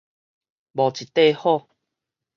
[0.73, 1.67] 無一塊好